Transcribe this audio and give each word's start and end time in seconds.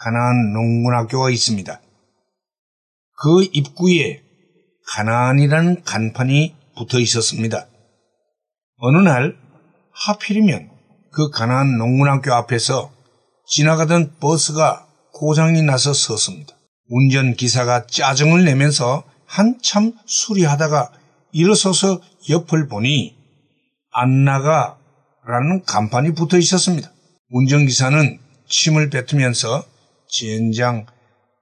가나안 0.00 0.52
농군학교가 0.52 1.30
있습니다. 1.30 1.80
그 3.22 3.42
입구에 3.52 4.22
가나안이라는 4.94 5.84
간판이 5.84 6.56
붙어 6.74 6.98
있었습니다. 6.98 7.66
어느 8.78 8.96
날 8.96 9.36
하필이면 9.92 10.70
그 11.12 11.28
가나안 11.30 11.76
농군학교 11.76 12.32
앞에서 12.32 12.90
지나가던 13.46 14.16
버스가 14.20 14.86
고장이 15.12 15.62
나서 15.62 15.92
섰습니다. 15.92 16.54
운전기사가 16.88 17.86
짜증을 17.86 18.44
내면서 18.44 19.04
한참 19.26 19.92
수리하다가 20.06 20.92
일어서서 21.32 22.00
옆을 22.30 22.68
보니 22.68 23.16
안 23.92 24.24
나가 24.24 24.78
라는 25.26 25.62
간판이 25.64 26.14
붙어 26.14 26.38
있었습니다. 26.38 26.90
운전기사는 27.28 28.18
침을 28.48 28.88
뱉으면서 28.88 29.69
젠장 30.10 30.86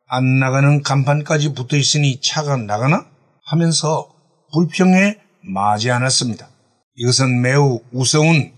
안 0.07 0.39
나가는 0.39 0.83
간판까지 0.83 1.55
붙어 1.55 1.77
있으니 1.77 2.21
차가 2.21 2.57
나가나? 2.57 3.07
하면서 3.45 4.09
불평에 4.53 5.19
마지 5.43 5.91
않았습니다. 5.91 6.49
이것은 6.97 7.41
매우 7.41 7.81
우스운 7.93 8.53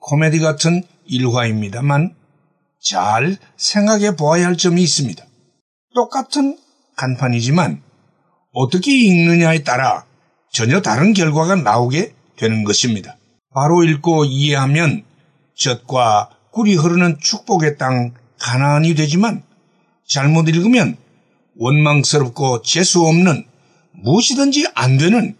코미디 0.00 0.40
같은 0.40 0.82
일화입니다만 1.06 2.14
잘 2.80 3.36
생각해 3.56 4.16
보아야 4.16 4.46
할 4.46 4.56
점이 4.56 4.82
있습니다. 4.82 5.24
똑같은 5.94 6.58
간판이지만 6.96 7.82
어떻게 8.52 8.92
읽느냐에 8.92 9.62
따라 9.62 10.04
전혀 10.52 10.80
다른 10.80 11.12
결과가 11.12 11.56
나오게 11.56 12.14
되는 12.36 12.64
것입니다. 12.64 13.16
바로 13.52 13.82
읽고 13.84 14.24
이해하면 14.24 15.04
젖과 15.56 16.30
꿀이 16.52 16.74
흐르는 16.74 17.18
축복의 17.20 17.78
땅 17.78 18.14
가나안이 18.38 18.94
되지만 18.94 19.42
잘못 20.06 20.48
읽으면 20.48 20.96
원망스럽고 21.56 22.62
재수 22.62 23.06
없는 23.06 23.46
무엇이든지 23.92 24.66
안 24.74 24.98
되는 24.98 25.36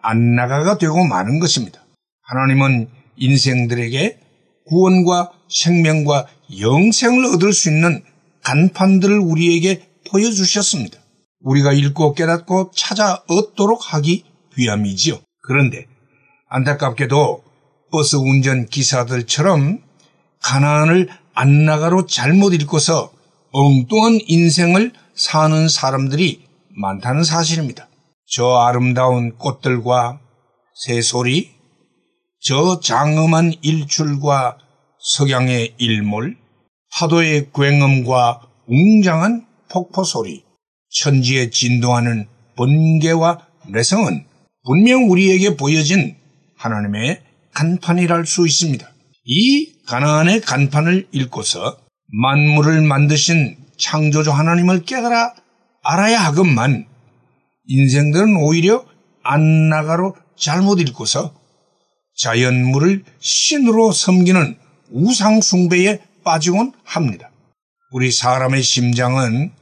안나가가 0.00 0.78
되고 0.78 1.04
마는 1.04 1.38
것입니다. 1.40 1.84
하나님은 2.22 2.88
인생들에게 3.16 4.18
구원과 4.66 5.32
생명과 5.48 6.26
영생을 6.60 7.24
얻을 7.34 7.52
수 7.52 7.70
있는 7.70 8.02
간판들을 8.42 9.18
우리에게 9.18 9.88
보여주셨습니다. 10.10 10.98
우리가 11.40 11.72
읽고 11.72 12.14
깨닫고 12.14 12.72
찾아 12.74 13.22
얻도록 13.28 13.94
하기 13.94 14.24
위함이지요. 14.56 15.18
그런데 15.42 15.86
안타깝게도 16.48 17.44
버스 17.90 18.16
운전 18.16 18.66
기사들처럼 18.66 19.80
가난을 20.42 21.08
안나가로 21.40 22.06
잘못 22.06 22.52
읽고서 22.52 23.12
엉뚱한 23.52 24.18
인생을 24.26 24.92
사는 25.14 25.68
사람들이 25.68 26.42
많다는 26.70 27.22
사실입니다. 27.22 27.88
저 28.26 28.56
아름다운 28.56 29.36
꽃들과 29.36 30.18
새소리, 30.74 31.50
저 32.40 32.80
장엄한 32.80 33.54
일출과 33.62 34.58
석양의 34.98 35.74
일몰, 35.78 36.36
파도의 36.92 37.50
굉음과 37.54 38.42
웅장한 38.66 39.46
폭포 39.70 40.02
소리, 40.02 40.42
천지에 40.90 41.50
진동하는 41.50 42.26
번개와 42.56 43.46
내성은 43.68 44.26
분명 44.64 45.08
우리에게 45.08 45.56
보여진 45.56 46.16
하나님의 46.56 47.22
간판이랄 47.54 48.26
수 48.26 48.44
있습니다. 48.44 48.88
이 49.24 49.77
가나안의 49.88 50.42
간판을 50.42 51.08
읽고서 51.12 51.78
만물을 52.08 52.82
만드신 52.82 53.56
창조주 53.78 54.30
하나님을 54.30 54.84
깨달아 54.84 55.34
알아야 55.82 56.20
하건만 56.20 56.86
인생들은 57.68 58.36
오히려 58.36 58.84
안나가로 59.22 60.14
잘못 60.36 60.80
읽고서 60.80 61.34
자연물을 62.18 63.02
신으로 63.18 63.92
섬기는 63.92 64.58
우상숭배에 64.90 66.00
빠지곤 66.22 66.72
합니다. 66.84 67.30
우리 67.90 68.12
사람의 68.12 68.62
심장은 68.62 69.52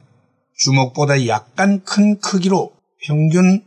주먹보다 0.59 1.25
약간 1.27 1.81
큰 1.85 2.19
크기로 2.19 2.73
평균 3.05 3.63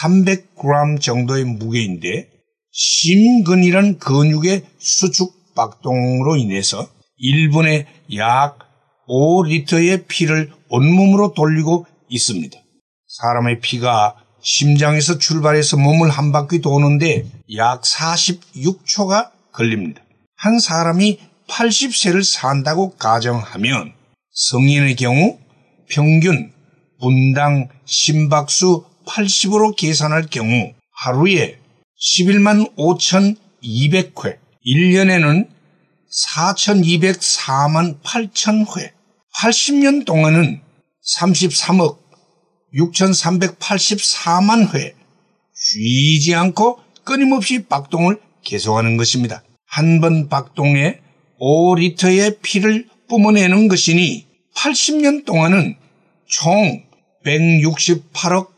300g 0.00 1.00
정도의 1.00 1.44
무게인데 1.44 2.28
심근이란 2.72 3.98
근육의 3.98 4.64
수축 4.78 5.35
박동으로 5.56 6.36
인해서 6.36 6.86
1분에 7.20 7.86
약 8.16 8.58
5리터의 9.08 10.06
피를 10.06 10.52
온몸으로 10.68 11.32
돌리고 11.34 11.86
있습니다. 12.08 12.56
사람의 13.08 13.60
피가 13.60 14.16
심장에서 14.40 15.18
출발해서 15.18 15.76
몸을 15.76 16.10
한 16.10 16.30
바퀴 16.30 16.60
도는데 16.60 17.26
약 17.56 17.82
46초가 17.82 19.30
걸립니다. 19.52 20.02
한 20.36 20.60
사람이 20.60 21.18
80세를 21.48 22.22
산다고 22.22 22.94
가정하면 22.96 23.92
성인의 24.30 24.96
경우 24.96 25.38
평균 25.88 26.52
분당 27.00 27.68
심박수 27.84 28.84
80으로 29.06 29.74
계산할 29.76 30.26
경우 30.26 30.72
하루에 30.92 31.58
11만 31.98 32.74
5,200회, 32.76 34.38
1년에는 34.66 35.48
4,204만 36.10 38.00
8,000회, 38.02 38.90
80년 39.38 40.04
동안은 40.04 40.60
33억 41.18 41.98
6,384만 42.74 44.74
회 44.74 44.94
쉬지 45.54 46.34
않고 46.34 46.78
끊임없이 47.04 47.64
박동을 47.64 48.18
계속하는 48.44 48.96
것입니다. 48.96 49.42
한 49.66 50.00
번 50.00 50.28
박동에 50.28 51.00
5리터의 51.40 52.40
피를 52.42 52.88
뿜어내는 53.08 53.68
것이니 53.68 54.26
80년 54.54 55.24
동안은 55.24 55.76
총 56.26 56.82
168억 57.24 58.48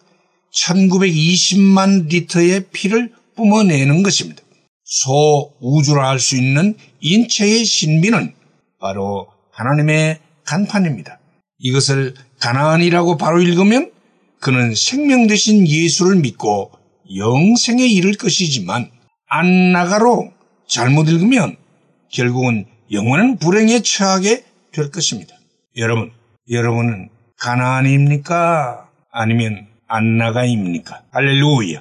1920만 0.55 2.09
리터의 2.09 2.67
피를 2.73 3.13
뿜어내는 3.37 4.03
것입니다. 4.03 4.43
소우주라 4.88 6.09
할 6.09 6.19
수 6.19 6.37
있는 6.37 6.75
인체의 7.00 7.65
신비는 7.65 8.34
바로 8.81 9.28
하나님의 9.53 10.19
간판입니다. 10.44 11.19
이것을 11.59 12.15
가나안이라고 12.41 13.19
바로 13.19 13.43
읽으면 13.43 13.93
그는 14.41 14.75
생명 14.75 15.26
되신 15.26 15.66
예수를 15.69 16.16
믿고 16.16 16.71
영생에 17.15 17.87
이를 17.87 18.15
것이지만 18.15 18.91
안나가로 19.29 20.32
잘못 20.67 21.08
읽으면 21.08 21.56
결국은 22.11 22.67
영원한 22.91 23.37
불행에 23.38 23.82
처하게 23.82 24.44
될 24.73 24.91
것입니다. 24.91 25.34
여러분, 25.76 26.12
여러분은 26.50 27.11
가나안입니까? 27.38 28.88
아니면 29.12 29.67
안나가입니까? 29.87 31.02
할렐루야. 31.11 31.81